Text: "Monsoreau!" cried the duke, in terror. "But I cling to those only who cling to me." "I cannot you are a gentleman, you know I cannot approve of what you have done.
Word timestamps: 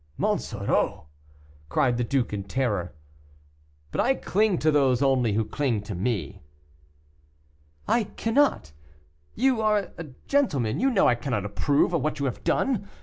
"Monsoreau!" 0.17 1.05
cried 1.69 1.95
the 1.97 2.03
duke, 2.03 2.33
in 2.33 2.43
terror. 2.45 2.95
"But 3.91 4.01
I 4.01 4.15
cling 4.15 4.57
to 4.57 4.71
those 4.71 5.03
only 5.03 5.33
who 5.33 5.45
cling 5.45 5.83
to 5.83 5.93
me." 5.93 6.41
"I 7.87 8.05
cannot 8.05 8.71
you 9.35 9.61
are 9.61 9.91
a 9.99 10.05
gentleman, 10.27 10.79
you 10.79 10.89
know 10.89 11.07
I 11.07 11.13
cannot 11.13 11.45
approve 11.45 11.93
of 11.93 12.01
what 12.01 12.17
you 12.17 12.25
have 12.25 12.43
done. 12.43 12.89